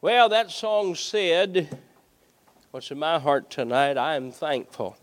[0.00, 1.76] Well, that song said,
[2.70, 3.98] What's in my heart tonight?
[3.98, 4.96] I am thankful.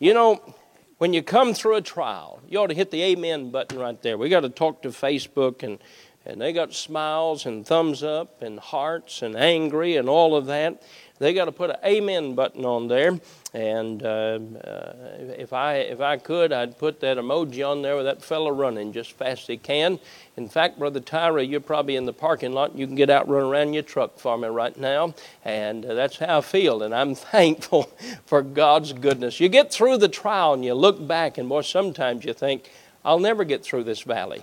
[0.00, 0.56] You know,
[0.98, 4.18] when you come through a trial, you ought to hit the amen button right there.
[4.18, 5.78] We got to talk to Facebook, and,
[6.26, 10.82] and they got smiles and thumbs up and hearts and angry and all of that.
[11.18, 13.20] They got to put an amen button on there.
[13.52, 14.92] And uh, uh,
[15.38, 18.92] if I if I could, I'd put that emoji on there with that fellow running
[18.92, 20.00] just fast as he can.
[20.36, 22.76] In fact, Brother Tyra, you're probably in the parking lot.
[22.76, 25.14] You can get out, run around your truck for me right now,
[25.44, 26.82] and uh, that's how I feel.
[26.82, 27.92] And I'm thankful
[28.26, 29.38] for God's goodness.
[29.38, 32.72] You get through the trial, and you look back, and boy, sometimes you think,
[33.04, 34.42] "I'll never get through this valley."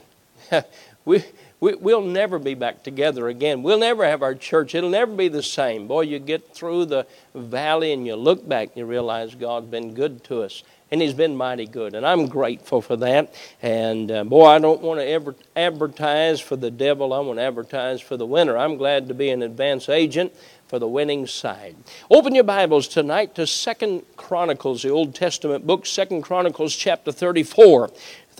[1.05, 1.25] we
[1.61, 3.61] we, will never be back together again.
[3.61, 4.73] We'll never have our church.
[4.73, 5.87] It'll never be the same.
[5.87, 9.93] Boy, you get through the valley and you look back and you realize God's been
[9.93, 10.63] good to us.
[10.89, 11.93] And He's been mighty good.
[11.93, 13.35] And I'm grateful for that.
[13.61, 17.13] And uh, boy, I don't want to ever advertise for the devil.
[17.13, 18.57] I want to advertise for the winner.
[18.57, 20.33] I'm glad to be an advance agent
[20.67, 21.75] for the winning side.
[22.09, 27.91] Open your Bibles tonight to Second Chronicles, the Old Testament book, Second Chronicles chapter 34.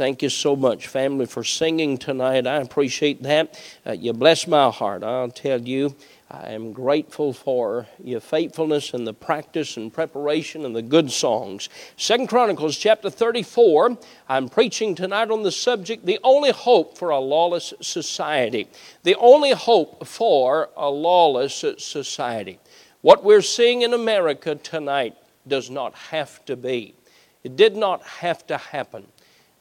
[0.02, 2.48] Thank you so much, family, for singing tonight.
[2.48, 3.62] I appreciate that.
[3.86, 5.04] Uh, you bless my heart.
[5.04, 5.96] I'll tell you,
[6.28, 11.70] I am grateful for your faithfulness and the practice and preparation and the good songs.
[11.98, 13.96] Second Chronicles chapter 34.
[14.28, 18.70] I'm preaching tonight on the subject, the only hope for a lawless society.
[19.04, 22.58] The only hope for a lawless society.
[23.02, 25.16] What we're seeing in America tonight
[25.48, 26.96] does not have to be.
[27.44, 29.06] It did not have to happen.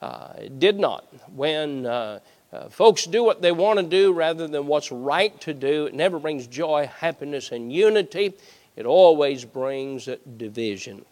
[0.01, 1.07] Uh, it did not.
[1.35, 2.21] When uh,
[2.53, 5.95] uh, folks do what they want to do rather than what's right to do, it
[5.95, 8.35] never brings joy, happiness, and unity.
[8.77, 11.05] It always brings division.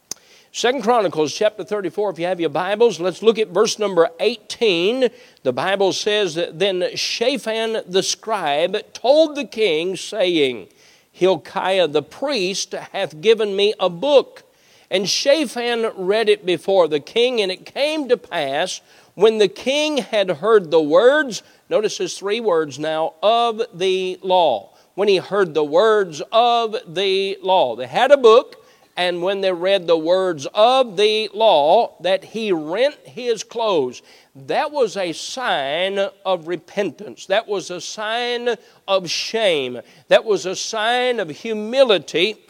[0.50, 5.10] Second Chronicles chapter 34, if you have your Bibles, let's look at verse number 18.
[5.42, 10.68] The Bible says that then Shaphan the scribe told the king, saying,
[11.12, 14.44] Hilkiah the priest hath given me a book
[14.90, 18.80] and Shaphan read it before the king, and it came to pass
[19.14, 24.74] when the king had heard the words, notice his three words now, of the law.
[24.94, 28.64] When he heard the words of the law, they had a book,
[28.98, 34.02] and when they read the words of the law, that he rent his clothes.
[34.34, 37.26] That was a sign of repentance.
[37.26, 38.56] That was a sign
[38.88, 39.80] of shame.
[40.08, 42.44] That was a sign of humility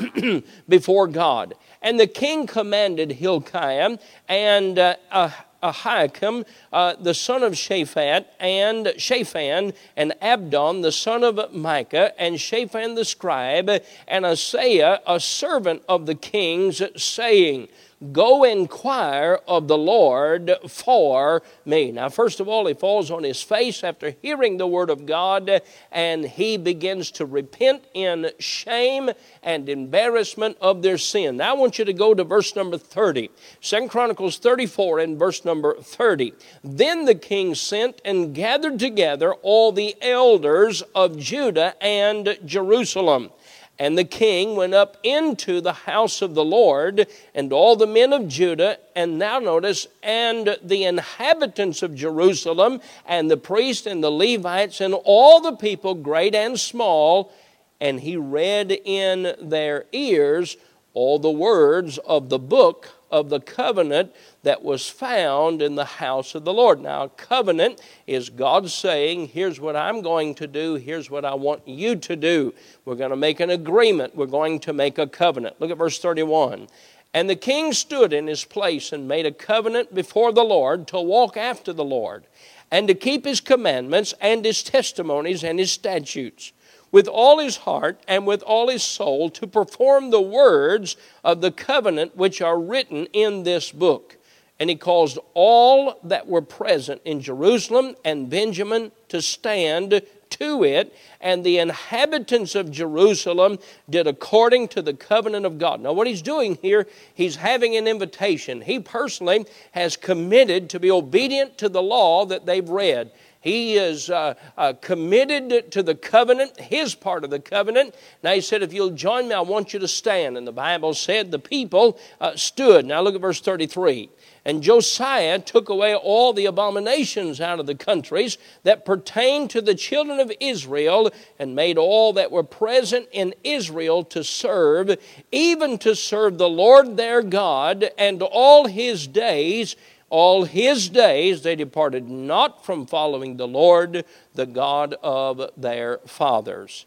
[0.69, 1.53] before God.
[1.82, 5.31] And the king commanded Hilkiah and uh,
[5.62, 12.41] Ahikam, uh, the son of Shaphat, and Shaphan, and Abdon, the son of Micah, and
[12.41, 13.70] Shaphan the scribe,
[14.06, 17.69] and Asaiah, a servant of the king's, saying,
[18.12, 21.91] Go inquire of the Lord for me.
[21.91, 25.62] Now, first of all, he falls on his face after hearing the word of God
[25.91, 29.10] and he begins to repent in shame
[29.42, 31.38] and embarrassment of their sin.
[31.38, 33.31] Now, I want you to go to verse number 30.
[33.60, 36.34] Second Chronicles 34 and verse number 30.
[36.62, 43.31] Then the king sent and gathered together all the elders of Judah and Jerusalem
[43.78, 48.12] and the king went up into the house of the Lord, and all the men
[48.12, 54.10] of Judah, and now notice, and the inhabitants of Jerusalem, and the priests and the
[54.10, 57.32] Levites, and all the people, great and small,
[57.80, 60.56] and he read in their ears
[60.94, 66.34] all the words of the book of the covenant that was found in the house
[66.34, 66.80] of the Lord.
[66.80, 71.34] Now, a covenant is God saying, Here's what I'm going to do, here's what I
[71.34, 72.54] want you to do.
[72.84, 75.60] We're going to make an agreement, we're going to make a covenant.
[75.60, 76.69] Look at verse 31.
[77.14, 81.00] And the king stood in his place and made a covenant before the Lord to
[81.00, 82.26] walk after the Lord
[82.70, 86.52] and to keep his commandments and his testimonies and his statutes
[86.91, 91.50] with all his heart and with all his soul to perform the words of the
[91.50, 94.16] covenant which are written in this book.
[94.60, 100.94] And he caused all that were present in Jerusalem and Benjamin to stand to it,
[101.21, 103.58] and the inhabitants of Jerusalem
[103.88, 105.81] did according to the covenant of God.
[105.81, 108.61] Now, what he's doing here, he's having an invitation.
[108.61, 113.11] He personally has committed to be obedient to the law that they've read.
[113.48, 117.94] He is uh, uh, committed to the covenant, his part of the covenant.
[118.22, 120.36] Now he said, If you'll join me, I want you to stand.
[120.36, 122.84] And the Bible said the people uh, stood.
[122.84, 124.10] Now look at verse 33.
[124.44, 129.74] And Josiah took away all the abominations out of the countries that pertained to the
[129.74, 134.96] children of Israel and made all that were present in Israel to serve,
[135.32, 139.74] even to serve the Lord their God, and all his days
[140.10, 146.87] all his days they departed not from following the Lord, the God of their fathers.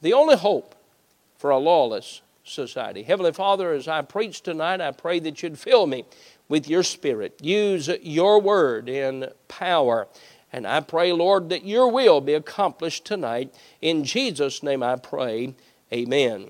[0.00, 0.74] the only hope
[1.36, 3.02] for a lawless society.
[3.02, 6.04] Heavenly Father, as I preach tonight, I pray that you'd fill me
[6.48, 7.38] with your Spirit.
[7.40, 10.08] Use your word in power.
[10.52, 13.54] And I pray, Lord, that your will be accomplished tonight.
[13.80, 15.54] In Jesus' name I pray.
[15.92, 16.48] Amen.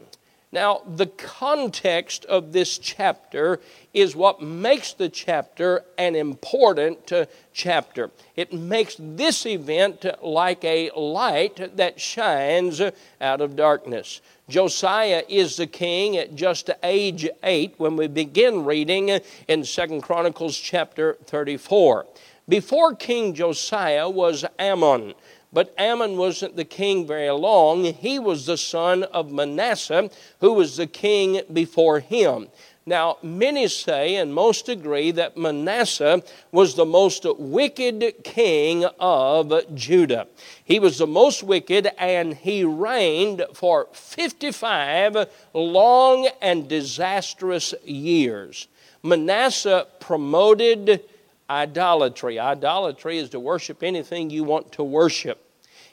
[0.53, 3.59] Now, the context of this chapter
[3.95, 7.11] is what makes the chapter an important
[7.55, 8.11] chapter.
[8.37, 12.83] It makes this event like a light that shines
[13.19, 14.21] out of darkness.
[14.47, 20.59] Josiah is the king at just age 8 when we begin reading in Second Chronicles
[20.59, 22.05] chapter 34.
[22.47, 25.15] Before King Josiah was Amon.
[25.53, 27.85] But Amon wasn't the king very long.
[27.85, 30.11] He was the son of Manasseh,
[30.41, 32.49] who was the king before him.
[32.85, 40.27] Now, many say, and most agree, that Manasseh was the most wicked king of Judah.
[40.65, 48.67] He was the most wicked, and he reigned for 55 long and disastrous years.
[49.05, 51.05] Manasseh promoted
[51.49, 52.39] idolatry.
[52.39, 55.45] Idolatry is to worship anything you want to worship.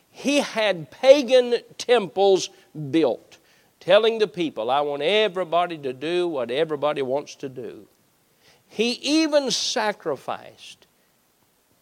[0.10, 2.50] He had pagan temples
[2.92, 3.38] built,
[3.80, 7.88] telling the people, I want everybody to do what everybody wants to do.
[8.68, 10.88] He even sacrificed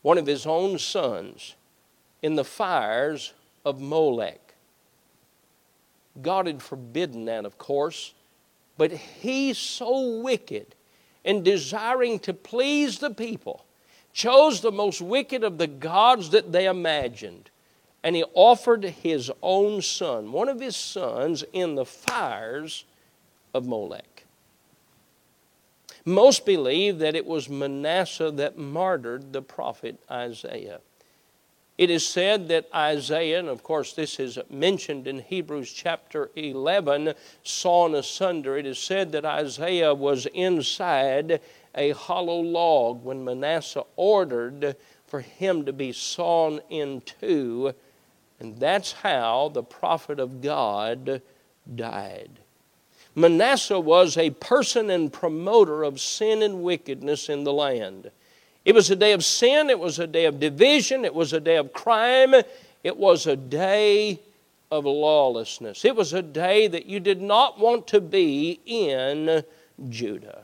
[0.02, 1.56] one of his own sons
[2.22, 3.34] in the fires
[3.66, 4.54] of Molech.
[6.22, 8.14] God had forbidden that, of course,
[8.78, 10.76] but he's so wicked
[11.28, 13.66] in desiring to please the people
[14.14, 17.52] chose the most wicked of the gods that they imagined,
[18.02, 22.86] and he offered his own son, one of his sons, in the fires
[23.54, 24.24] of Molech.
[26.06, 30.80] Most believe that it was Manasseh that martyred the prophet Isaiah.
[31.78, 37.14] It is said that Isaiah, and of course this is mentioned in Hebrews chapter 11,
[37.44, 38.58] sawn asunder.
[38.58, 41.40] It is said that Isaiah was inside
[41.76, 44.76] a hollow log when Manasseh ordered
[45.06, 47.74] for him to be sawn in two.
[48.40, 51.22] And that's how the prophet of God
[51.76, 52.40] died.
[53.14, 58.12] Manasseh was a person and promoter of sin and wickedness in the land.
[58.68, 61.40] It was a day of sin, it was a day of division, it was a
[61.40, 62.36] day of crime,
[62.84, 64.20] it was a day
[64.70, 65.86] of lawlessness.
[65.86, 69.46] It was a day that you did not want to be in
[69.88, 70.42] Judah.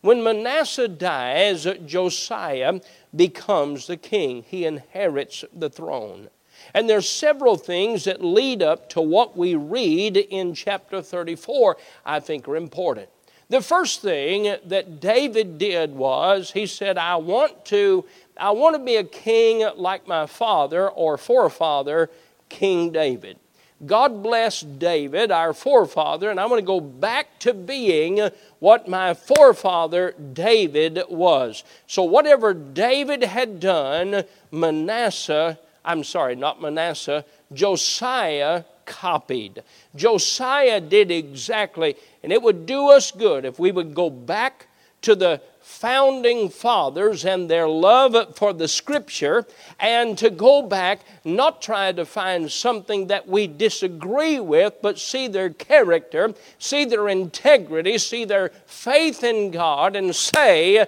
[0.00, 2.80] When Manasseh dies, Josiah
[3.14, 4.42] becomes the king.
[4.42, 6.30] He inherits the throne.
[6.74, 12.18] And there's several things that lead up to what we read in chapter 34 I
[12.18, 13.10] think are important.
[13.48, 18.04] The first thing that David did was he said, I want to,
[18.36, 22.10] I want to be a king like my father or forefather,
[22.48, 23.38] King David.
[23.84, 28.30] God blessed David, our forefather, and I'm going to go back to being
[28.60, 31.64] what my forefather David was.
[31.86, 39.62] So, whatever David had done, Manasseh, I'm sorry, not Manasseh, Josiah copied.
[39.94, 44.66] Josiah did exactly, and it would do us good if we would go back
[45.02, 49.46] to the founding fathers and their love for the scripture
[49.80, 55.26] and to go back, not try to find something that we disagree with, but see
[55.26, 60.86] their character, see their integrity, see their faith in God, and say,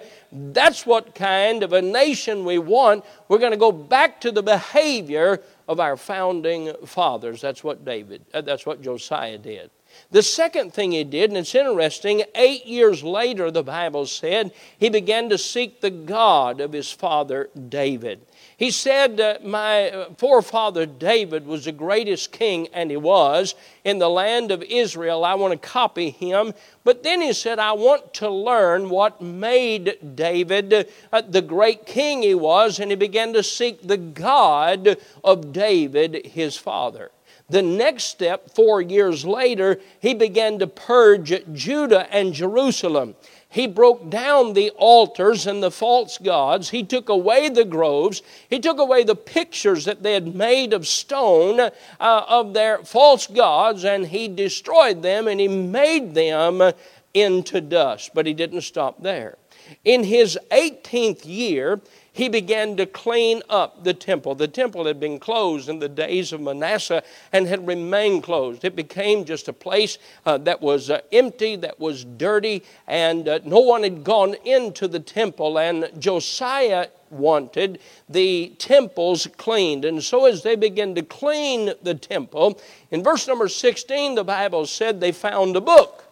[0.53, 3.05] that's what kind of a nation we want.
[3.27, 7.41] We're going to go back to the behavior of our founding fathers.
[7.41, 9.69] That's what David, uh, that's what Josiah did.
[10.09, 14.89] The second thing he did, and it's interesting, eight years later, the Bible said, he
[14.89, 18.21] began to seek the God of his father David.
[18.57, 23.53] He said, My uh, forefather David was the greatest king, and he was,
[23.83, 25.23] in the land of Israel.
[25.23, 26.53] I want to copy him.
[26.83, 32.23] But then he said, I want to learn what made David uh, the great king
[32.23, 37.11] he was, and he began to seek the God of David, his father.
[37.49, 43.15] The next step, four years later, he began to purge Judah and Jerusalem.
[43.49, 46.69] He broke down the altars and the false gods.
[46.69, 48.21] He took away the groves.
[48.49, 53.27] He took away the pictures that they had made of stone uh, of their false
[53.27, 56.73] gods, and he destroyed them and he made them
[57.13, 58.11] into dust.
[58.13, 59.37] But he didn't stop there.
[59.85, 61.79] In his 18th year,
[62.17, 64.33] he began to clean up the temple.
[64.33, 68.65] The temple had been closed in the days of Manasseh and had remained closed.
[68.65, 73.39] It became just a place uh, that was uh, empty, that was dirty, and uh,
[73.45, 75.59] no one had gone into the temple.
[75.59, 79.85] And Josiah wanted the temples cleaned.
[79.85, 82.59] And so, as they began to clean the temple,
[82.89, 86.03] in verse number 16, the Bible said they found a book.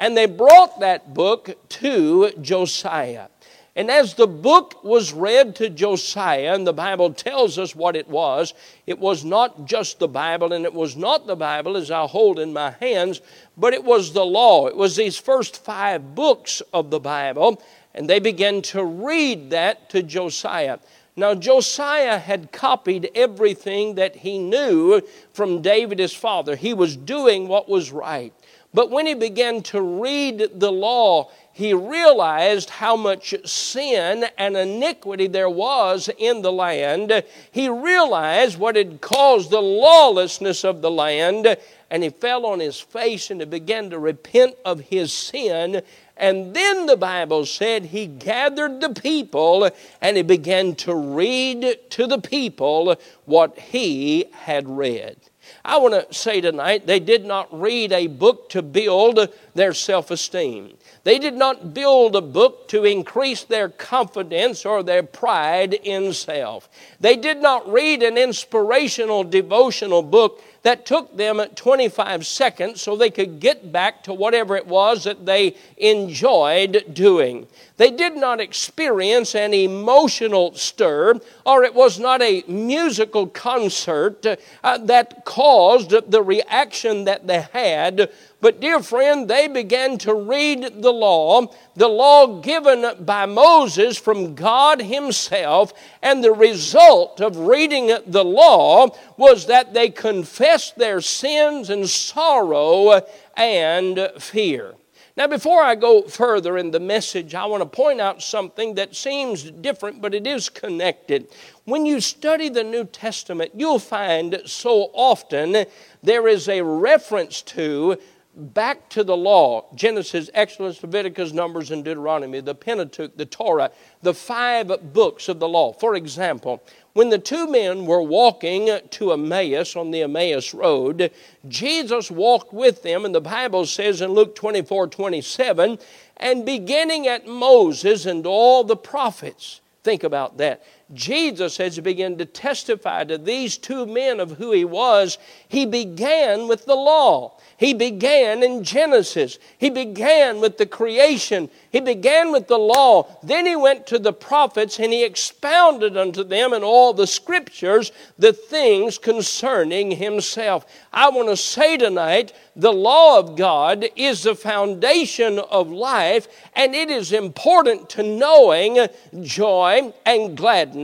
[0.00, 3.28] And they brought that book to Josiah.
[3.76, 8.08] And as the book was read to Josiah, and the Bible tells us what it
[8.08, 8.54] was,
[8.86, 12.38] it was not just the Bible, and it was not the Bible as I hold
[12.38, 13.20] in my hands,
[13.56, 14.68] but it was the law.
[14.68, 17.60] It was these first five books of the Bible,
[17.94, 20.78] and they began to read that to Josiah.
[21.16, 25.00] Now, Josiah had copied everything that he knew
[25.32, 26.54] from David his father.
[26.54, 28.32] He was doing what was right.
[28.72, 35.28] But when he began to read the law, he realized how much sin and iniquity
[35.28, 37.22] there was in the land.
[37.52, 41.56] He realized what had caused the lawlessness of the land,
[41.90, 45.82] and he fell on his face and he began to repent of his sin.
[46.16, 49.70] And then the Bible said he gathered the people
[50.00, 52.96] and he began to read to the people
[53.26, 55.18] what he had read.
[55.64, 60.10] I want to say tonight, they did not read a book to build their self
[60.10, 60.76] esteem.
[61.04, 66.68] They did not build a book to increase their confidence or their pride in self.
[66.98, 73.10] They did not read an inspirational devotional book that took them 25 seconds so they
[73.10, 77.46] could get back to whatever it was that they enjoyed doing.
[77.76, 84.24] They did not experience an emotional stir, or it was not a musical concert
[84.62, 88.10] uh, that caused the reaction that they had
[88.44, 94.34] but, dear friend, they began to read the law, the law given by Moses from
[94.34, 101.70] God Himself, and the result of reading the law was that they confessed their sins
[101.70, 103.02] and sorrow
[103.36, 104.74] and fear.
[105.16, 108.96] Now, before I go further in the message, I want to point out something that
[108.96, 111.28] seems different, but it is connected.
[111.66, 115.66] When you study the New Testament, you'll find so often
[116.02, 117.96] there is a reference to
[118.36, 123.70] back to the law Genesis, Exodus, Leviticus, Numbers, and Deuteronomy, the Pentateuch, the Torah,
[124.02, 125.72] the five books of the law.
[125.72, 126.60] For example,
[126.94, 131.10] when the two men were walking to Emmaus on the Emmaus Road,
[131.46, 135.78] Jesus walked with them, and the Bible says in Luke 24 27,
[136.16, 139.60] and beginning at Moses and all the prophets.
[139.82, 140.62] Think about that.
[140.92, 145.16] Jesus, as he began to testify to these two men of who he was,
[145.48, 147.38] he began with the law.
[147.56, 149.38] He began in Genesis.
[149.56, 151.48] He began with the creation.
[151.70, 153.18] He began with the law.
[153.22, 157.90] Then he went to the prophets and he expounded unto them in all the scriptures
[158.18, 160.66] the things concerning himself.
[160.92, 166.74] I want to say tonight the law of God is the foundation of life, and
[166.74, 168.86] it is important to knowing
[169.22, 170.74] joy and gladness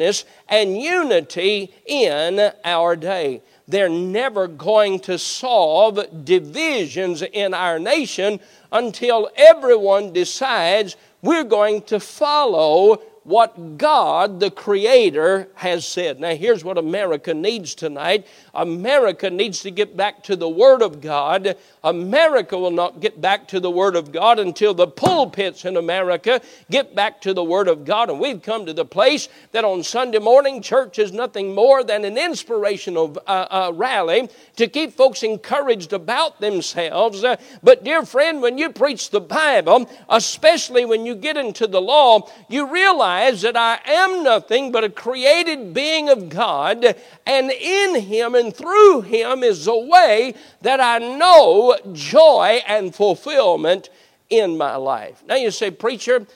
[0.49, 3.43] and unity in our day.
[3.69, 8.41] They're never going to solve divisions in our nation
[8.73, 16.19] until everyone decides we're going to follow what God, the Creator, has said.
[16.19, 21.01] Now, here's what America needs tonight America needs to get back to the Word of
[21.01, 21.57] God.
[21.85, 26.41] America will not get back to the Word of God until the pulpits in America
[26.71, 28.11] get back to the Word of God.
[28.11, 32.05] And we've come to the place that on Sunday morning, church is nothing more than
[32.05, 37.23] an inspirational uh, uh, rally to keep folks encouraged about themselves.
[37.23, 41.81] Uh, but, dear friend, when you preach the Bible, especially when you get into the
[41.81, 46.97] law, you realize that I am nothing but a created being of God,
[47.27, 53.91] and in Him and through him is the way that I know joy and fulfillment
[54.29, 55.23] in my life.
[55.27, 56.27] Now you say, Preacher,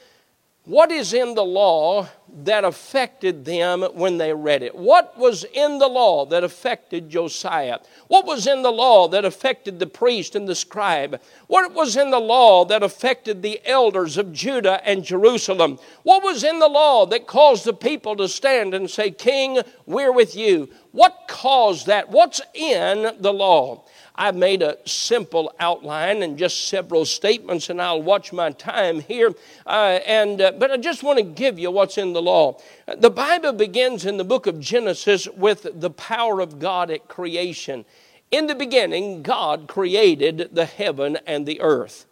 [0.65, 2.09] what is in the law
[2.43, 4.75] that affected them when they read it?
[4.75, 7.81] What was in the law that affected Josiah?
[8.09, 11.21] What was in the law that affected the priest and the scribe?
[11.49, 15.79] What was in the law that affected the elders of Judah and Jerusalem?
[16.03, 20.13] What was in the law that caused the people to stand and say, King, we're
[20.13, 20.71] with you?
[20.93, 22.09] What caused that?
[22.09, 23.85] What's in the law?
[24.17, 29.33] I've made a simple outline and just several statements, and I'll watch my time here.
[29.67, 32.61] Uh, and uh, but I just want to give you what's in the law.
[32.97, 37.85] The Bible begins in the book of Genesis with the power of God at creation.
[38.31, 42.07] In the beginning, God created the heaven and the earth.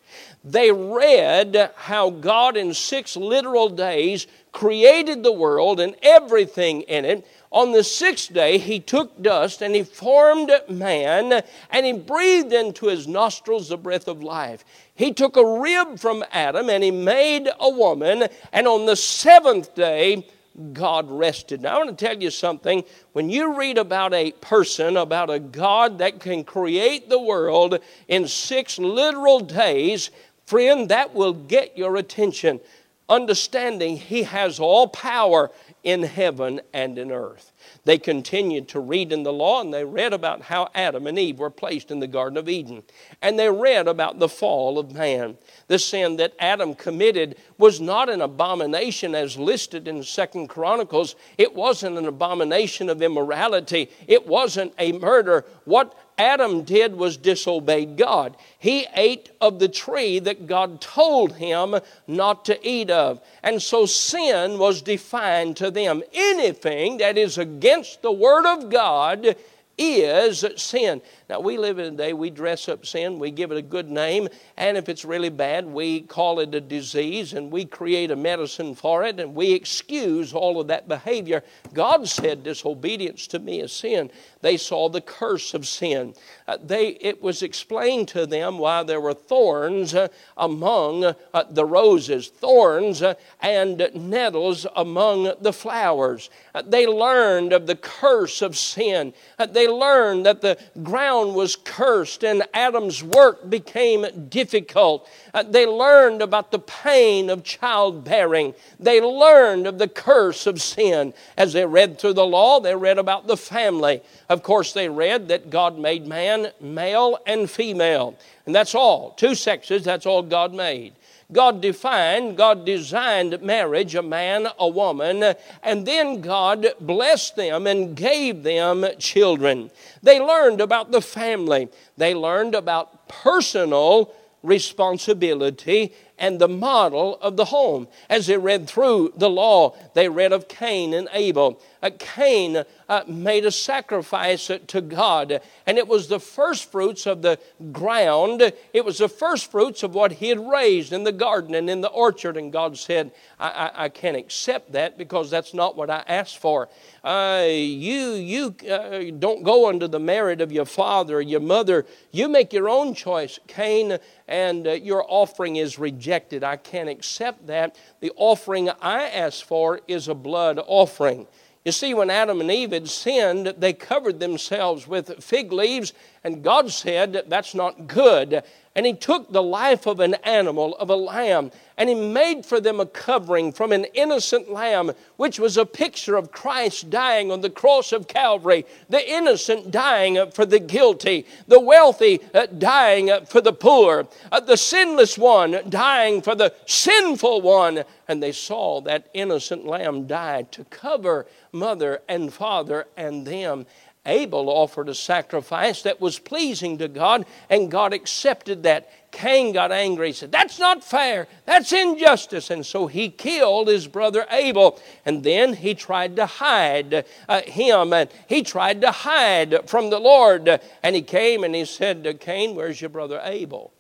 [0.45, 7.27] They read how God in six literal days created the world and everything in it.
[7.53, 12.87] On the sixth day, he took dust and he formed man and he breathed into
[12.87, 14.65] his nostrils the breath of life.
[14.95, 18.27] He took a rib from Adam and he made a woman.
[18.55, 20.27] And on the seventh day,
[20.73, 21.61] God rested.
[21.61, 22.85] Now, I want to tell you something.
[23.13, 28.29] When you read about a person, about a God that can create the world in
[28.29, 30.11] six literal days,
[30.47, 32.61] friend, that will get your attention.
[33.09, 35.51] Understanding He has all power
[35.83, 37.52] in heaven and in earth.
[37.85, 41.39] They continued to read in the law and they read about how Adam and Eve
[41.39, 42.83] were placed in the Garden of Eden.
[43.21, 45.37] And they read about the fall of man.
[45.69, 51.17] The sin that Adam committed was not an abomination as listed in Second Chronicles.
[51.39, 53.91] It wasn't an abomination of immorality.
[54.07, 55.45] It wasn't a murder.
[55.65, 58.37] What Adam did was disobey God.
[58.59, 61.77] He ate of the tree that God told him
[62.07, 63.21] not to eat of.
[63.43, 66.03] And so sin was defined to them.
[66.13, 69.37] Anything that is against the Word of God
[69.79, 71.03] is sin.
[71.33, 73.91] Now, we live in a day we dress up sin, we give it a good
[73.91, 78.17] name, and if it's really bad, we call it a disease and we create a
[78.17, 81.43] medicine for it and we excuse all of that behavior.
[81.73, 84.11] God said disobedience to me is sin.
[84.43, 86.13] They saw the curse of sin.
[86.47, 91.15] Uh, they, it was explained to them why there were thorns uh, among uh,
[91.49, 96.29] the roses, thorns uh, and nettles among the flowers.
[96.55, 99.15] Uh, they learned of the curse of sin.
[99.39, 105.09] Uh, they learned that the ground ground was cursed and Adam's work became difficult.
[105.33, 108.55] Uh, they learned about the pain of childbearing.
[108.81, 111.15] They learned of the curse of sin.
[111.37, 114.03] As they read through the law, they read about the family.
[114.29, 118.17] Of course, they read that God made man male and female.
[118.47, 119.13] And that's all.
[119.13, 120.95] Two sexes, that's all God made.
[121.33, 127.97] God defined, God designed marriage, a man, a woman, and then God blessed them and
[127.97, 129.71] gave them children.
[130.03, 134.13] They learned about the family, they learned about personal
[134.43, 137.89] responsibility and the model of the home.
[138.09, 141.61] As they read through the law, they read of Cain and Abel.
[141.83, 147.23] Uh, Cain uh, made a sacrifice to God, and it was the first fruits of
[147.23, 147.39] the
[147.73, 148.53] ground.
[148.73, 151.81] It was the first fruits of what he had raised in the garden and in
[151.81, 152.37] the orchard.
[152.37, 156.39] And God said, I, I, I can't accept that because that's not what I asked
[156.39, 156.69] for.
[157.03, 161.85] Uh, you you uh, don't go under the merit of your father or your mother.
[162.13, 166.45] You make your own choice, Cain, and uh, your offering is rejected.
[166.45, 167.77] I can't accept that.
[168.01, 171.27] The offering I ask for is a blood offering.
[171.65, 175.93] You see, when Adam and Eve had sinned, they covered themselves with fig leaves,
[176.25, 178.43] and God said, That's not good.
[178.75, 182.61] And He took the life of an animal, of a lamb, and He made for
[182.61, 187.41] them a covering from an innocent lamb, which was a picture of Christ dying on
[187.41, 193.41] the cross of Calvary, the innocent dying for the guilty, the wealthy uh, dying for
[193.41, 197.83] the poor, uh, the sinless one dying for the sinful one.
[198.07, 203.67] And they saw that innocent lamb die to cover mother and father and them.
[204.05, 208.91] Abel offered a sacrifice that was pleasing to God, and God accepted that.
[209.13, 210.09] Cain got angry.
[210.09, 211.29] He said, That's not fair.
[211.45, 212.51] That's injustice.
[212.51, 214.81] And so he killed his brother Abel.
[215.05, 220.01] And then he tried to hide uh, him, and he tried to hide from the
[220.01, 220.49] Lord.
[220.83, 223.73] And he came and he said to Cain, Where's your brother Abel?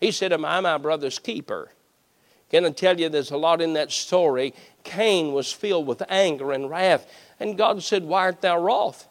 [0.00, 1.70] He said, Am I my brother's keeper?
[2.50, 4.54] Can I tell you, there's a lot in that story.
[4.82, 7.06] Cain was filled with anger and wrath.
[7.38, 9.06] And God said, Why art thou wroth?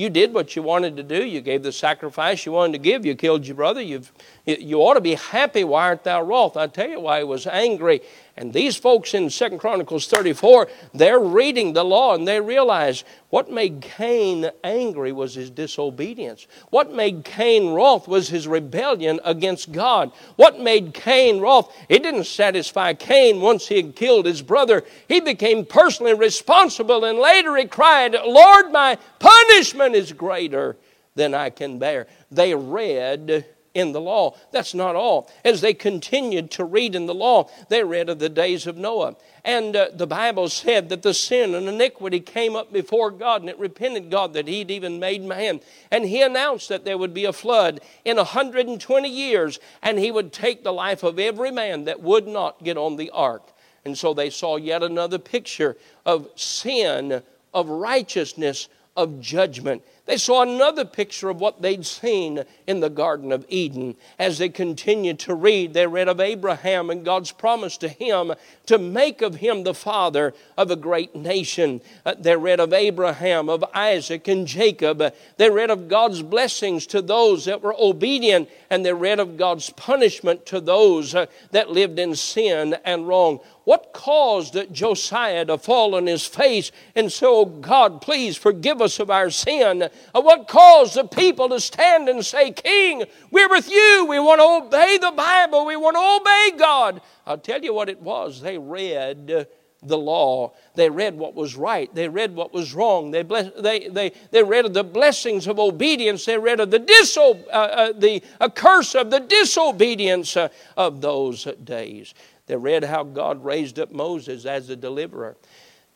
[0.00, 1.26] You did what you wanted to do.
[1.26, 3.04] You gave the sacrifice you wanted to give.
[3.04, 3.82] You killed your brother.
[3.82, 4.10] You've,
[4.46, 5.62] you ought to be happy.
[5.62, 6.56] Why art thou wroth?
[6.56, 8.00] I tell you why he was angry.
[8.40, 13.50] And these folks in Second Chronicles 34, they're reading the law and they realize what
[13.50, 16.46] made Cain angry was his disobedience.
[16.70, 20.10] What made Cain wroth was his rebellion against God.
[20.36, 24.84] What made Cain wroth, it didn't satisfy Cain once he had killed his brother.
[25.06, 30.78] He became personally responsible and later he cried, Lord, my punishment is greater
[31.14, 32.06] than I can bear.
[32.30, 34.36] They read in the law.
[34.50, 35.30] That's not all.
[35.44, 39.16] As they continued to read in the law, they read of the days of Noah.
[39.44, 43.50] And uh, the Bible said that the sin and iniquity came up before God, and
[43.50, 45.60] it repented God that He'd even made man.
[45.90, 50.32] And He announced that there would be a flood in 120 years, and He would
[50.32, 53.52] take the life of every man that would not get on the ark.
[53.84, 57.22] And so they saw yet another picture of sin,
[57.54, 58.68] of righteousness,
[59.00, 59.82] of judgment.
[60.10, 63.94] They saw another picture of what they'd seen in the Garden of Eden.
[64.18, 68.32] As they continued to read, they read of Abraham and God's promise to him
[68.66, 71.80] to make of him the father of a great nation.
[72.04, 75.00] Uh, they read of Abraham, of Isaac, and Jacob.
[75.36, 79.70] They read of God's blessings to those that were obedient, and they read of God's
[79.70, 83.38] punishment to those uh, that lived in sin and wrong.
[83.70, 88.98] What caused Josiah to fall on his face and say, Oh God, please forgive us
[88.98, 89.88] of our sin?
[90.10, 94.06] What caused the people to stand and say, King, we're with you.
[94.08, 95.66] We want to obey the Bible.
[95.66, 97.00] We want to obey God.
[97.24, 98.40] I'll tell you what it was.
[98.40, 99.46] They read
[99.84, 100.52] the law.
[100.74, 101.94] They read what was right.
[101.94, 103.12] They read what was wrong.
[103.12, 106.24] They, bless, they, they, they read of the blessings of obedience.
[106.24, 111.00] They read of the, diso, uh, uh, the uh, curse of the disobedience uh, of
[111.00, 112.14] those days.
[112.50, 115.36] They read how God raised up Moses as a deliverer.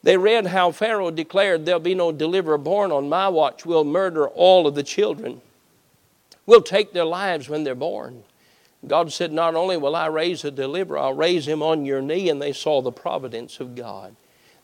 [0.04, 3.66] They read how Pharaoh declared, There'll be no deliverer born on my watch.
[3.66, 5.40] We'll murder all of the children.
[6.46, 8.22] We'll take their lives when they're born.
[8.86, 12.28] God said, Not only will I raise a deliverer, I'll raise him on your knee.
[12.28, 14.14] And they saw the providence of God.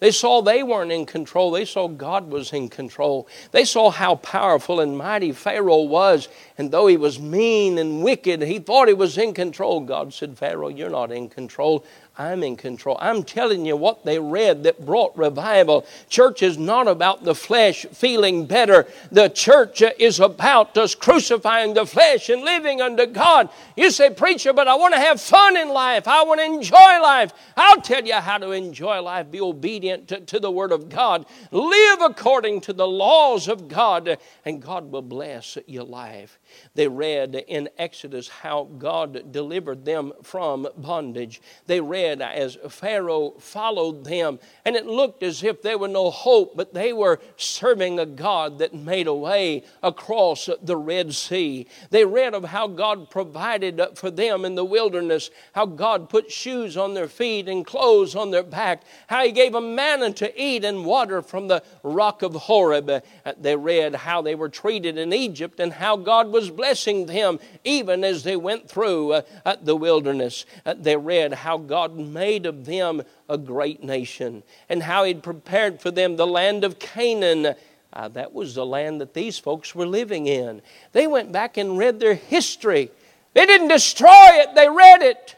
[0.01, 1.51] They saw they weren't in control.
[1.51, 3.29] They saw God was in control.
[3.53, 6.29] They saw how powerful and mighty Pharaoh was.
[6.57, 9.81] And though he was mean and wicked, he thought he was in control.
[9.81, 11.85] God said, Pharaoh, you're not in control.
[12.21, 12.99] I'm in control.
[13.01, 15.87] I'm telling you what they read that brought revival.
[16.11, 18.87] Church is not about the flesh feeling better.
[19.11, 23.49] The church is about us crucifying the flesh and living unto God.
[23.75, 26.07] You say, Preacher, but I want to have fun in life.
[26.07, 27.33] I want to enjoy life.
[27.57, 29.31] I'll tell you how to enjoy life.
[29.31, 31.25] Be obedient to, to the Word of God.
[31.51, 36.39] Live according to the laws of God, and God will bless your life.
[36.75, 41.41] They read in Exodus how God delivered them from bondage.
[41.67, 46.57] They read as Pharaoh followed them, and it looked as if there were no hope,
[46.57, 51.67] but they were serving a God that made a way across the Red Sea.
[51.91, 56.77] They read of how God provided for them in the wilderness, how God put shoes
[56.77, 60.65] on their feet and clothes on their back, how He gave them manna to eat
[60.65, 63.03] and water from the rock of Horeb.
[63.39, 68.05] They read how they were treated in Egypt and how God was blessing them even
[68.05, 69.23] as they went through uh,
[69.63, 70.47] the wilderness.
[70.65, 75.81] Uh, they read how God made of them a great nation and how He'd prepared
[75.81, 77.55] for them the land of Canaan.
[77.93, 80.63] Uh, that was the land that these folks were living in.
[80.93, 82.91] They went back and read their history.
[83.35, 85.37] They didn't destroy it, they read it.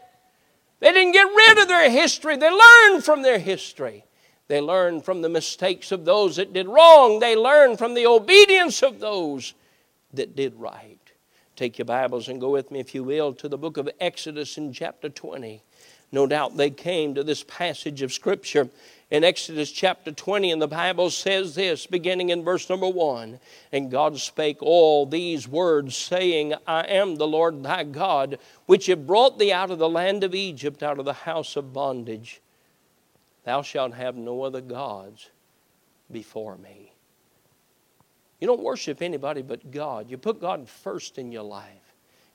[0.79, 4.05] They didn't get rid of their history, they learned from their history.
[4.47, 7.19] They learned from the mistakes of those that did wrong.
[7.19, 9.53] They learned from the obedience of those
[10.13, 10.99] that did right.
[11.55, 14.57] Take your Bibles and go with me, if you will, to the book of Exodus
[14.57, 15.63] in chapter 20.
[16.13, 18.69] No doubt they came to this passage of Scripture
[19.09, 23.39] in Exodus chapter 20, and the Bible says this, beginning in verse number 1
[23.71, 29.07] And God spake all these words, saying, I am the Lord thy God, which have
[29.07, 32.41] brought thee out of the land of Egypt, out of the house of bondage.
[33.43, 35.31] Thou shalt have no other gods
[36.11, 36.93] before me.
[38.39, 40.11] You don't worship anybody but God.
[40.11, 41.82] You put God first in your life.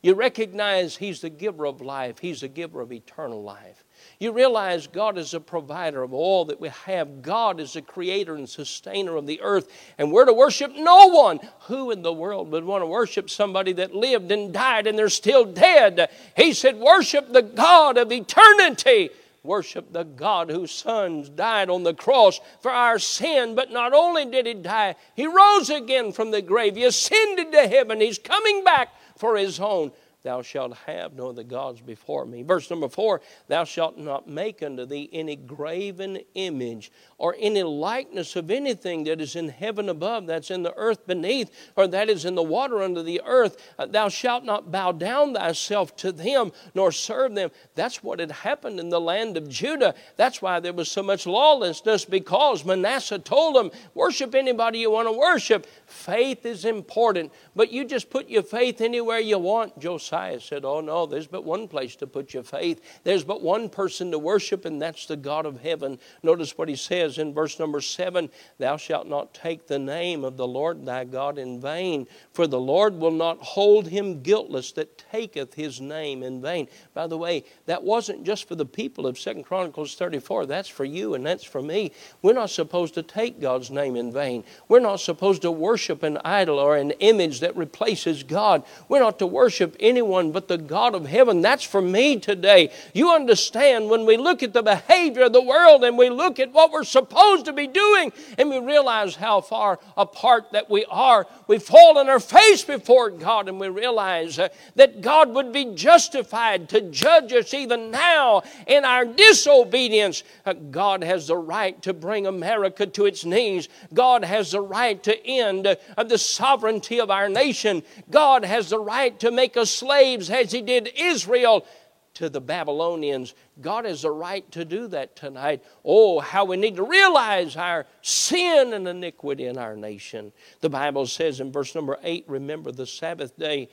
[0.01, 3.85] You recognize He's the giver of life, He's the giver of eternal life.
[4.21, 7.21] You realize God is a provider of all that we have.
[7.21, 9.69] God is the creator and sustainer of the earth.
[9.99, 11.41] And we're to worship no one.
[11.63, 15.09] Who in the world would want to worship somebody that lived and died and they're
[15.09, 16.11] still dead?
[16.37, 19.11] He said, Worship the God of eternity
[19.45, 23.55] worship the God whose Son died on the cross for our sin.
[23.55, 26.77] But not only did he die, he rose again from the grave.
[26.77, 28.01] He ascended to heaven.
[28.01, 29.93] He's coming back for his own.
[30.25, 32.43] Thou shalt have no other gods before me.
[32.43, 38.35] Verse number four Thou shalt not make unto thee any graven image or any likeness
[38.35, 42.25] of anything that is in heaven above, that's in the earth beneath, or that is
[42.25, 43.73] in the water under the earth.
[43.79, 47.51] Uh, thou shalt not bow down thyself to them nor serve them.
[47.77, 49.95] That's what had happened in the land of Judah.
[50.17, 55.07] That's why there was so much lawlessness because Manasseh told them, Worship anybody you want
[55.07, 55.67] to worship.
[55.87, 59.79] Faith is important, but you just put your faith anywhere you want.
[60.09, 63.01] Josiah said, Oh no, there's but one place to put your faith.
[63.05, 65.99] There's but one person to worship, and that's the God of heaven.
[66.23, 70.25] Notice what he says says in verse number seven, Thou shalt not take the name
[70.25, 74.73] of the Lord thy God in vain, for the Lord will not hold him guiltless
[74.73, 76.69] that taketh his name in vain.
[76.95, 80.85] By the way, that wasn't just for the people of Second Chronicles 34, that's for
[80.85, 81.93] you and that's for me.
[82.23, 84.45] We're not supposed to take God's name in vain.
[84.69, 88.65] We're not supposed to worship an idol or an image that replaces God.
[88.89, 91.41] We're not to worship any anyone but the God of heaven.
[91.41, 92.71] That's for me today.
[92.95, 96.53] You understand when we look at the behavior of the world and we look at
[96.53, 101.27] what we're supposed to be doing and we realize how far apart that we are,
[101.49, 105.75] we fall on our face before God and we realize uh, that God would be
[105.75, 110.23] justified to judge us even now in our disobedience.
[110.47, 113.69] Uh, God has the right to bring America to its knees.
[113.93, 117.83] God has the right to end uh, the sovereignty of our nation.
[118.09, 121.67] God has the right to make us slaves as He did Israel
[122.15, 123.35] to the Babylonians.
[123.61, 125.65] God has the right to do that tonight.
[125.85, 130.33] Oh, how we need to realize our sin and iniquity in our nation.
[130.61, 133.71] The Bible says in verse number 8 remember the Sabbath day.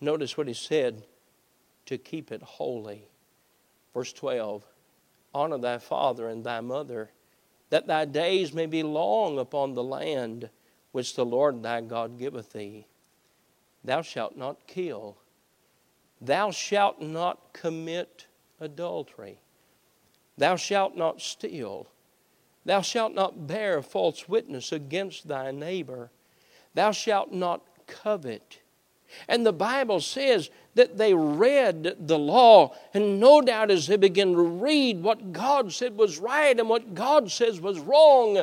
[0.00, 1.04] Notice what He said
[1.86, 3.08] to keep it holy.
[3.92, 4.64] Verse 12
[5.34, 7.10] honor thy father and thy mother,
[7.70, 10.50] that thy days may be long upon the land
[10.92, 12.86] which the Lord thy God giveth thee.
[13.82, 15.16] Thou shalt not kill.
[16.24, 18.26] Thou shalt not commit
[18.60, 19.40] adultery.
[20.38, 21.88] Thou shalt not steal.
[22.64, 26.10] Thou shalt not bear false witness against thy neighbor.
[26.74, 28.60] Thou shalt not covet.
[29.26, 34.32] And the Bible says that they read the law, and no doubt as they began
[34.32, 38.42] to read what God said was right and what God says was wrong,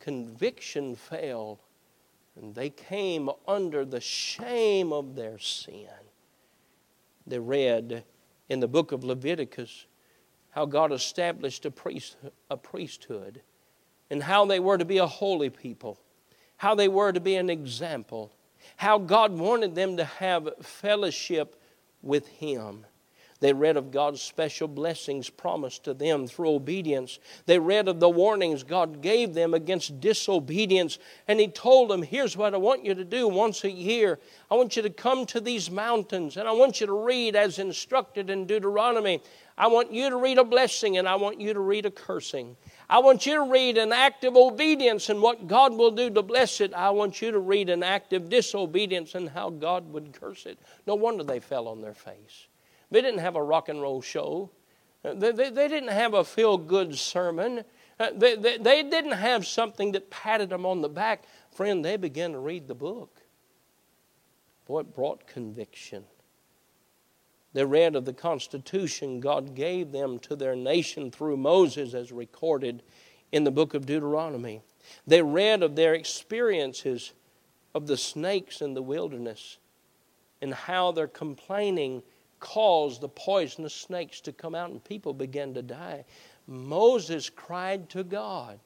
[0.00, 1.60] conviction fell,
[2.34, 5.86] and they came under the shame of their sin.
[7.28, 8.04] They read
[8.48, 9.86] in the book of Leviticus
[10.50, 12.16] how God established a, priest,
[12.50, 13.42] a priesthood
[14.10, 16.00] and how they were to be a holy people,
[16.56, 18.32] how they were to be an example,
[18.76, 21.60] how God wanted them to have fellowship
[22.02, 22.86] with Him.
[23.40, 27.20] They read of God's special blessings promised to them through obedience.
[27.46, 30.98] They read of the warnings God gave them against disobedience.
[31.28, 34.18] And He told them, Here's what I want you to do once a year.
[34.50, 37.60] I want you to come to these mountains and I want you to read as
[37.60, 39.22] instructed in Deuteronomy.
[39.56, 42.56] I want you to read a blessing and I want you to read a cursing.
[42.90, 46.22] I want you to read an act of obedience and what God will do to
[46.22, 46.74] bless it.
[46.74, 50.58] I want you to read an act of disobedience and how God would curse it.
[50.88, 52.48] No wonder they fell on their face.
[52.90, 54.50] They didn't have a rock and roll show.
[55.04, 57.64] Uh, they, they, they didn't have a feel good sermon.
[58.00, 61.24] Uh, they, they, they didn't have something that patted them on the back.
[61.50, 63.22] Friend, they began to read the book.
[64.66, 66.04] Boy, it brought conviction.
[67.54, 72.82] They read of the Constitution God gave them to their nation through Moses, as recorded
[73.32, 74.62] in the book of Deuteronomy.
[75.06, 77.12] They read of their experiences
[77.74, 79.58] of the snakes in the wilderness
[80.40, 82.02] and how their complaining
[82.40, 86.04] caused the poisonous snakes to come out and people began to die.
[86.46, 88.58] Moses cried to God.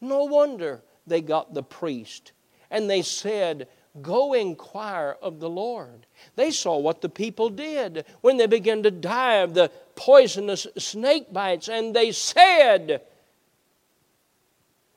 [0.00, 2.32] No wonder they got the priest
[2.70, 3.68] and they said,
[4.02, 6.06] Go inquire of the Lord.
[6.36, 11.32] They saw what the people did when they began to die of the poisonous snake
[11.32, 13.02] bites, and they said,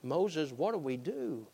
[0.03, 1.47] Moses, what do we do?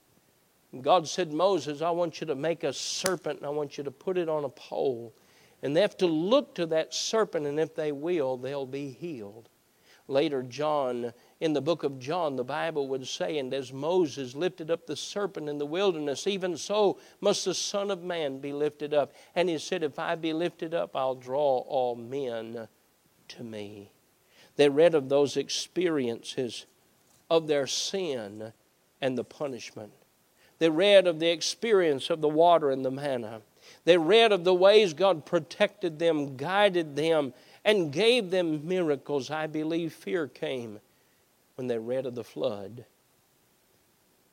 [0.82, 3.92] God said, Moses, I want you to make a serpent and I want you to
[3.92, 5.14] put it on a pole.
[5.64, 9.50] And they have to look to that serpent, and if they will, they'll be healed.
[10.08, 14.72] Later, John, in the book of John, the Bible would say, And as Moses lifted
[14.72, 18.94] up the serpent in the wilderness, even so must the Son of Man be lifted
[18.94, 19.14] up.
[19.36, 22.70] And he said, If I be lifted up, I'll draw all men
[23.30, 23.92] to me.
[24.56, 26.66] They read of those experiences
[27.30, 28.54] of their sin
[29.02, 29.92] and the punishment.
[30.60, 33.42] They read of the experience of the water and the manna.
[33.88, 39.32] They read of the ways God protected them, guided them, and gave them miracles.
[39.32, 40.82] I believe fear came
[41.56, 42.84] when they read of the flood.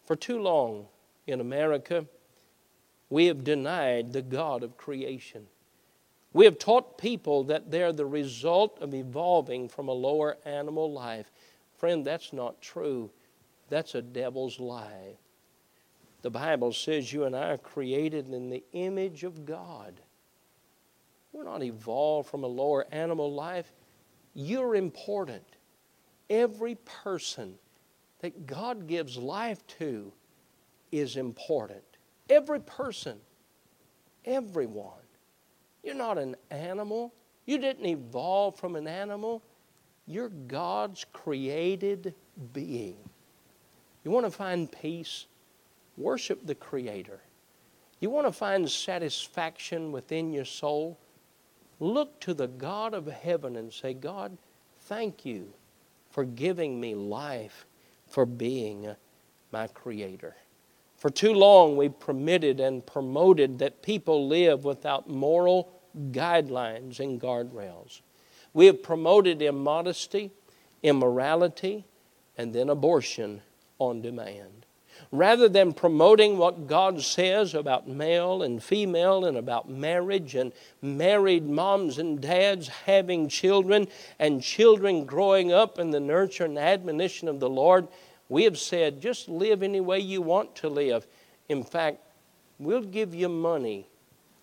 [0.07, 0.87] For too long
[1.29, 2.05] in America,
[3.09, 5.47] we have denied the God of creation.
[6.33, 11.31] We have taught people that they're the result of evolving from a lower animal life.
[11.77, 13.09] Friend, that's not true.
[13.69, 15.15] That's a devil's lie.
[16.25, 20.01] The Bible says you and I are created in the image of God.
[21.35, 23.71] We're not evolved from a lower animal life.
[24.33, 25.45] You're important.
[26.31, 27.57] Every person
[28.21, 30.15] that God gives life to
[30.91, 31.85] is important.
[32.31, 33.19] Every person,
[34.25, 35.05] everyone.
[35.83, 37.13] You're not an animal.
[37.45, 39.43] You didn't evolve from an animal.
[40.07, 42.15] You're God's created
[42.55, 42.97] being.
[44.05, 45.27] You want to find peace?
[45.97, 47.21] Worship the Creator.
[48.01, 50.99] You want to find satisfaction within your soul?
[51.81, 54.37] Look to the God of heaven and say, God,
[54.83, 55.53] thank you
[56.11, 57.67] for giving me life,
[58.09, 58.95] for being
[59.53, 60.35] my Creator.
[60.97, 65.71] For too long, we've permitted and promoted that people live without moral
[66.11, 68.01] guidelines and guardrails.
[68.53, 70.31] We have promoted immodesty,
[70.83, 71.85] immorality,
[72.39, 73.43] and then abortion
[73.79, 74.64] on demand.
[75.13, 80.53] Rather than promoting what God says about male and female and about marriage and
[80.83, 83.87] married moms and dads having children
[84.19, 87.89] and children growing up in the nurture and admonition of the Lord,
[88.29, 91.07] we have said just live any way you want to live.
[91.49, 91.99] In fact,
[92.59, 93.87] we'll give you money,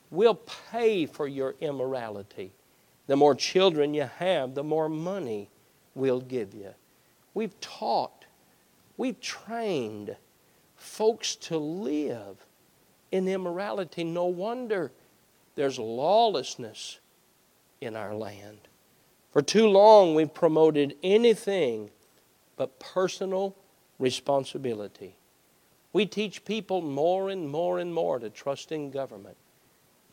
[0.09, 0.39] we'll
[0.71, 2.51] pay for your immorality.
[3.07, 5.49] The more children you have, the more money
[5.95, 6.73] we'll give you.
[7.33, 8.25] We've taught,
[8.97, 10.15] we've trained
[10.81, 12.45] folks to live
[13.11, 14.03] in immorality.
[14.03, 14.91] No wonder
[15.55, 16.99] there's lawlessness
[17.79, 18.67] in our land.
[19.31, 21.91] For too long, we've promoted anything
[22.57, 23.55] but personal
[23.99, 25.15] responsibility.
[25.93, 29.37] We teach people more and more and more to trust in government.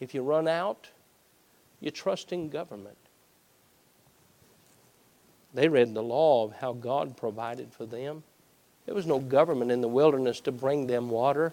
[0.01, 0.91] If you run out,
[1.81, 2.99] you trust in government.
[5.55, 8.23] They read the law of how God provided for them.
[8.89, 11.53] There was no government in the wilderness to bring them water.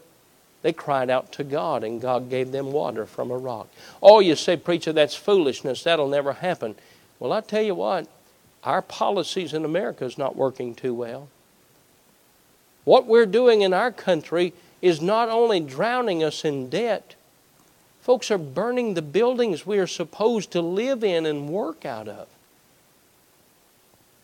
[0.62, 3.67] They cried out to God, and God gave them water from a rock.
[4.02, 5.84] Oh, you say, preacher, that's foolishness.
[5.84, 6.76] That'll never happen.
[7.19, 8.08] Well, I tell you what,
[8.63, 11.28] our policies in America is not working too well.
[12.86, 17.15] What we're doing in our country is not only drowning us in debt,
[18.00, 22.30] folks are burning the buildings we are supposed to live in and work out of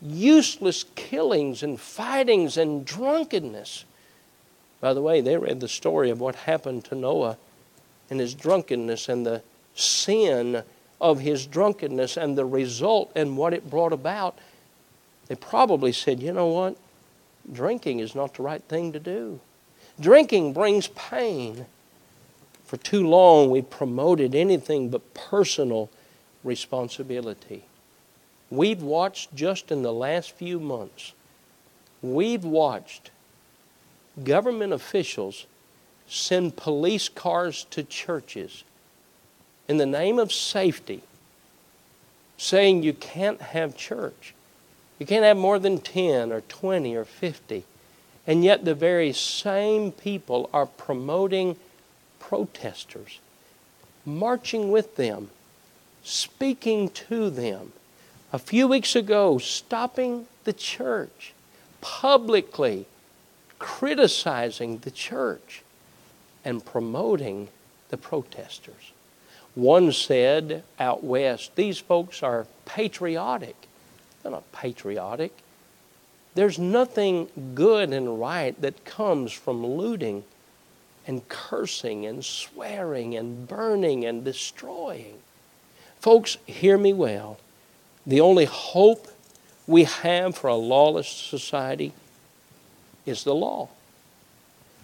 [0.01, 3.85] useless killings and fightings and drunkenness.
[4.79, 7.37] By the way, they read the story of what happened to Noah
[8.09, 9.43] and his drunkenness and the
[9.75, 10.63] sin
[10.99, 14.37] of his drunkenness and the result and what it brought about.
[15.27, 16.77] They probably said, you know what?
[17.51, 19.39] Drinking is not the right thing to do.
[19.99, 21.65] Drinking brings pain.
[22.65, 25.89] For too long, we promoted anything but personal
[26.43, 27.65] responsibility.
[28.51, 31.13] We've watched just in the last few months,
[32.01, 33.09] we've watched
[34.21, 35.45] government officials
[36.05, 38.65] send police cars to churches
[39.69, 41.01] in the name of safety,
[42.37, 44.33] saying you can't have church.
[44.99, 47.63] You can't have more than 10 or 20 or 50.
[48.27, 51.55] And yet, the very same people are promoting
[52.19, 53.19] protesters,
[54.05, 55.29] marching with them,
[56.03, 57.71] speaking to them
[58.33, 61.33] a few weeks ago stopping the church,
[61.81, 62.85] publicly
[63.59, 65.61] criticizing the church,
[66.43, 67.49] and promoting
[67.89, 68.91] the protesters.
[69.53, 73.55] One said out west, these folks are patriotic.
[74.23, 75.37] They're not patriotic.
[76.33, 80.23] There's nothing good and right that comes from looting
[81.05, 85.15] and cursing and swearing and burning and destroying.
[85.99, 87.37] Folks, hear me well.
[88.05, 89.07] The only hope
[89.67, 91.93] we have for a lawless society
[93.05, 93.69] is the law.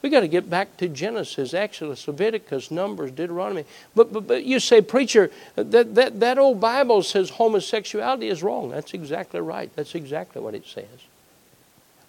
[0.01, 3.65] We've got to get back to Genesis, Exodus, Leviticus, Numbers, Deuteronomy.
[3.95, 8.69] But, but, but you say, preacher, that, that, that old Bible says homosexuality is wrong.
[8.69, 9.71] That's exactly right.
[9.75, 10.86] That's exactly what it says.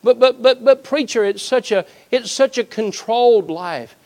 [0.02, 3.96] But, but, but, but preacher, it's such, a, it's such a controlled life.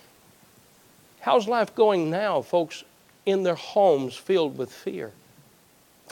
[1.21, 2.85] How's life going now, folks,
[3.27, 5.13] in their homes filled with fear?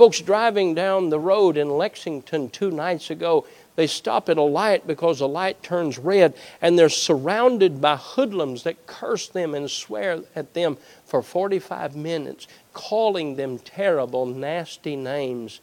[0.00, 4.86] Folks driving down the road in Lexington two nights ago, they stop at a light
[4.86, 6.32] because the light turns red,
[6.62, 12.46] and they're surrounded by hoodlums that curse them and swear at them for 45 minutes,
[12.72, 15.60] calling them terrible, nasty names.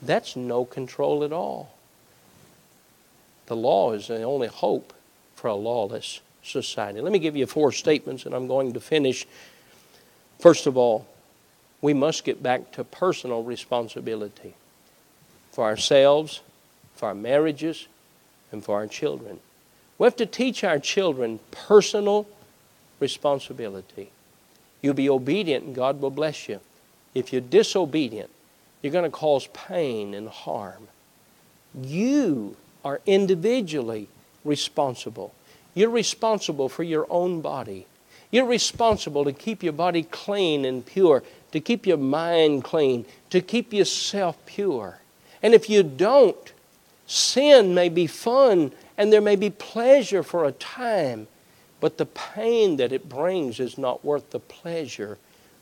[0.00, 1.74] That's no control at all.
[3.44, 4.94] The law is the only hope
[5.34, 7.02] for a lawless society.
[7.02, 9.26] Let me give you four statements, and I'm going to finish.
[10.38, 11.06] First of all,
[11.80, 14.54] we must get back to personal responsibility
[15.52, 16.40] for ourselves,
[16.94, 17.88] for our marriages,
[18.52, 19.40] and for our children.
[19.98, 22.26] We have to teach our children personal
[23.00, 24.10] responsibility.
[24.82, 26.60] You'll be obedient and God will bless you.
[27.14, 28.30] If you're disobedient,
[28.82, 30.88] you're going to cause pain and harm.
[31.74, 34.08] You are individually
[34.44, 35.34] responsible.
[35.74, 37.86] You're responsible for your own body.
[38.30, 41.22] You're responsible to keep your body clean and pure
[41.56, 44.98] to keep your mind clean, to keep yourself pure.
[45.42, 46.52] And if you don't,
[47.06, 51.28] sin may be fun and there may be pleasure for a time,
[51.80, 55.16] but the pain that it brings is not worth the pleasure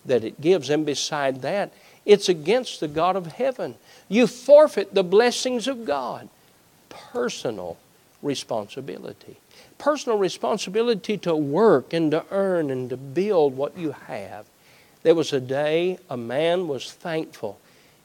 [0.04, 0.68] that it gives.
[0.68, 1.72] And beside that,
[2.04, 3.76] it's against the God of heaven.
[4.08, 6.28] You forfeit the blessings of God.
[6.88, 7.76] Personal
[8.20, 9.36] responsibility.
[9.78, 14.46] Personal responsibility to work and to earn and to build what you have
[15.04, 17.60] There was a day a man was thankful.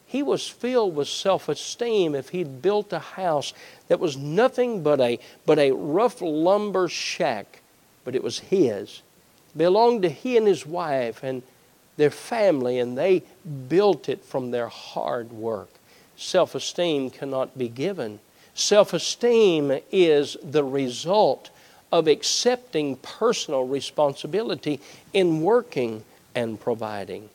[0.06, 3.54] He was filled with self esteem if he'd built a house
[3.88, 7.62] that was nothing but a, but a rough lumber shack,
[8.04, 9.02] but it was his.
[9.56, 11.42] Belonged to he and his wife and
[11.96, 13.22] their family, and they
[13.68, 15.70] built it from their hard work.
[16.16, 18.20] Self esteem cannot be given.
[18.54, 21.48] Self esteem is the result
[21.90, 24.80] of accepting personal responsibility
[25.14, 26.04] in working
[26.34, 27.28] and providing.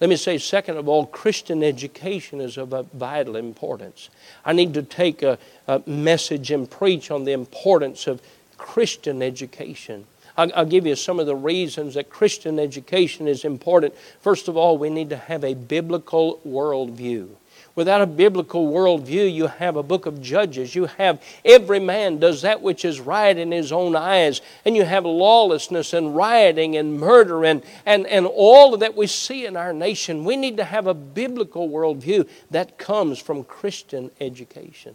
[0.00, 4.08] Let me say, second of all, Christian education is of a vital importance.
[4.44, 8.22] I need to take a, a message and preach on the importance of
[8.56, 10.06] Christian education.
[10.36, 13.94] I'll, I'll, give you some of the reasons that Christian education is important.
[14.20, 17.28] First of all, we need to have a biblical worldview.
[17.76, 20.74] Without a biblical worldview, you have a book of Judges.
[20.74, 24.40] You have every man does that which is right in his own eyes.
[24.64, 29.44] And you have lawlessness and rioting and murder and, and, and all that we see
[29.44, 30.24] in our nation.
[30.24, 34.94] We need to have a biblical worldview that comes from Christian education.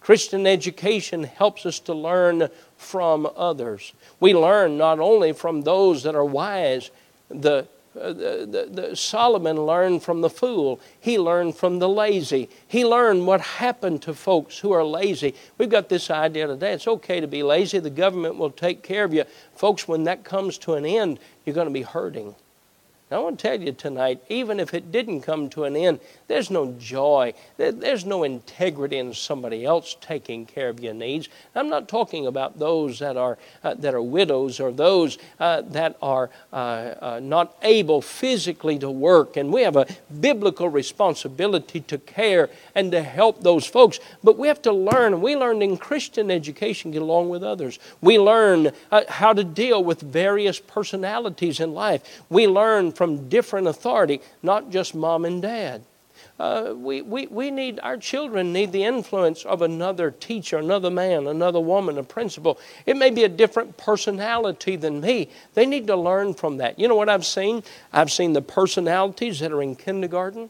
[0.00, 3.92] Christian education helps us to learn from others.
[4.20, 6.90] We learn not only from those that are wise,
[7.28, 7.68] the
[8.00, 10.80] uh, the, the, Solomon learned from the fool.
[10.98, 12.48] He learned from the lazy.
[12.66, 15.34] He learned what happened to folks who are lazy.
[15.58, 19.04] We've got this idea today it's okay to be lazy, the government will take care
[19.04, 19.24] of you.
[19.54, 22.34] Folks, when that comes to an end, you're going to be hurting.
[23.12, 26.50] I want to tell you tonight, even if it didn't come to an end, there's
[26.50, 27.34] no joy.
[27.56, 31.28] There's no integrity in somebody else taking care of your needs.
[31.54, 35.96] I'm not talking about those that are, uh, that are widows or those uh, that
[36.00, 39.36] are uh, uh, not able physically to work.
[39.36, 39.86] And we have a
[40.20, 44.00] biblical responsibility to care and to help those folks.
[44.22, 45.20] But we have to learn.
[45.20, 47.78] We learned in Christian education, get along with others.
[48.00, 52.22] We learn uh, how to deal with various personalities in life.
[52.30, 55.82] We learn from different authority, not just mom and dad.
[56.38, 61.26] Uh, we, we, we need, our children need the influence of another teacher, another man,
[61.26, 62.60] another woman, a principal.
[62.86, 65.28] It may be a different personality than me.
[65.54, 66.78] They need to learn from that.
[66.78, 67.64] You know what I've seen?
[67.92, 70.48] I've seen the personalities that are in kindergarten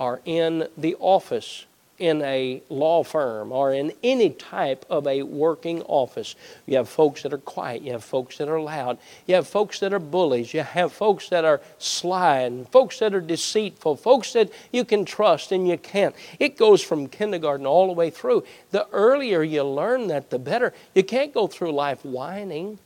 [0.00, 1.66] are in the office
[2.00, 6.34] in a law firm or in any type of a working office.
[6.66, 9.78] You have folks that are quiet, you have folks that are loud, you have folks
[9.80, 14.32] that are bullies, you have folks that are sly, and folks that are deceitful, folks
[14.32, 16.16] that you can trust and you can't.
[16.38, 18.44] It goes from kindergarten all the way through.
[18.70, 20.72] The earlier you learn that, the better.
[20.94, 22.78] You can't go through life whining.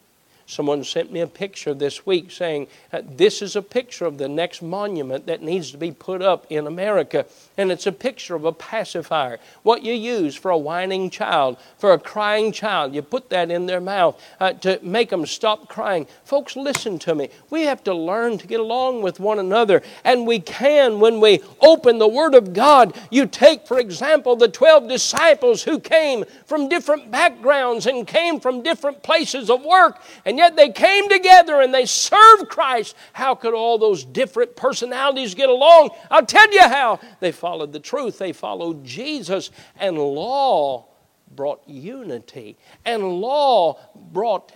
[0.47, 4.28] Someone sent me a picture this week saying, uh, This is a picture of the
[4.28, 7.24] next monument that needs to be put up in America.
[7.57, 9.38] And it's a picture of a pacifier.
[9.62, 13.64] What you use for a whining child, for a crying child, you put that in
[13.64, 16.07] their mouth uh, to make them stop crying.
[16.24, 17.30] Folks, listen to me.
[17.49, 19.82] We have to learn to get along with one another.
[20.05, 22.95] And we can when we open the Word of God.
[23.11, 28.62] You take, for example, the 12 disciples who came from different backgrounds and came from
[28.62, 30.03] different places of work.
[30.26, 32.97] And and yet they came together and they served Christ.
[33.12, 35.91] How could all those different personalities get along?
[36.11, 36.99] I'll tell you how.
[37.20, 40.89] They followed the truth, they followed Jesus, and law
[41.30, 44.51] brought unity, and law brought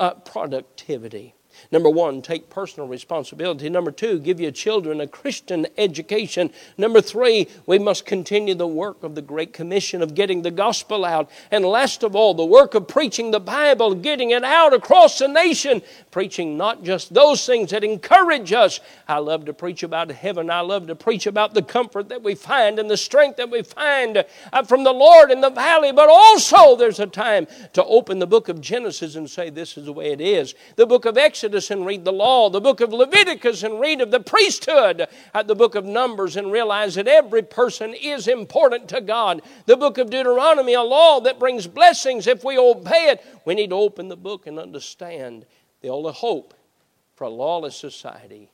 [0.00, 1.36] uh, productivity.
[1.70, 3.68] Number one, take personal responsibility.
[3.68, 6.50] Number two, give your children a Christian education.
[6.76, 11.04] Number three, we must continue the work of the Great Commission of getting the gospel
[11.04, 11.30] out.
[11.50, 15.28] And last of all, the work of preaching the Bible, getting it out across the
[15.28, 18.80] nation, preaching not just those things that encourage us.
[19.06, 20.50] I love to preach about heaven.
[20.50, 23.62] I love to preach about the comfort that we find and the strength that we
[23.62, 25.92] find uh, from the Lord in the valley.
[25.92, 29.86] But also, there's a time to open the book of Genesis and say, This is
[29.86, 30.54] the way it is.
[30.76, 34.00] The book of Exodus Exodus and read the law, the book of Leviticus and read
[34.00, 35.08] of the priesthood,
[35.44, 39.42] the book of Numbers and realize that every person is important to God.
[39.66, 43.24] The book of Deuteronomy, a law that brings blessings if we obey it.
[43.44, 45.46] We need to open the book and understand
[45.80, 46.54] the only hope
[47.14, 48.50] for a lawless society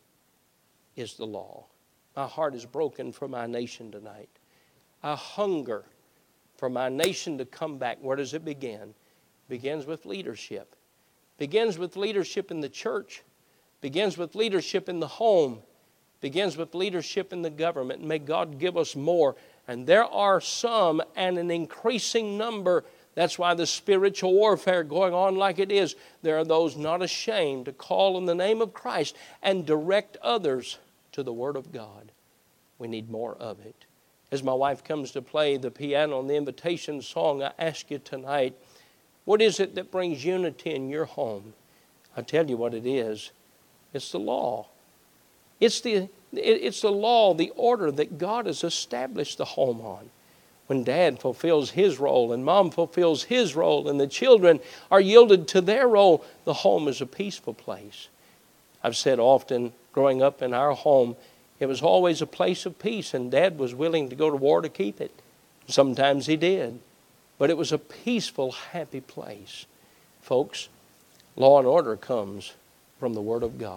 [0.95, 1.67] is the law.
[2.15, 4.31] My heart is broken for my nation tonight.
[5.03, 5.85] I hunger
[6.57, 7.99] for my nation to come back.
[8.01, 8.95] Where does it begin?
[9.49, 10.77] Begins with leadership
[11.39, 13.23] begins with leadership in the church,
[13.81, 15.61] begins with leadership in the home,
[16.21, 18.03] begins with leadership in the government.
[18.03, 19.37] May God give us more.
[19.69, 22.85] And there are some and an increasing number.
[23.17, 25.97] That's why the spiritual warfare going on like it is.
[26.23, 30.79] There are those not ashamed to call in the name of Christ and direct others
[31.13, 32.13] to the Word of God.
[32.79, 33.87] We need more of it.
[34.31, 37.99] As my wife comes to play the piano on the invitation song, I ask you
[37.99, 38.55] tonight
[39.25, 41.55] what is it that brings unity in your home?
[42.17, 43.33] I tell you what it is
[43.95, 44.67] it's the law.
[45.59, 50.11] It's the, it's the law, the order that God has established the home on.
[50.67, 54.61] When dad fulfills his role and mom fulfills his role and the children
[54.91, 58.09] are yielded to their role, the home is a peaceful place.
[58.83, 61.17] I've said often, growing up in our home,
[61.59, 64.61] it was always a place of peace, and dad was willing to go to war
[64.61, 65.11] to keep it.
[65.69, 66.81] Sometimes he did.
[67.39, 69.67] But it was a peaceful, happy place.
[70.23, 70.69] Folks,
[71.35, 72.55] law and order comes
[72.99, 73.75] from the Word of God.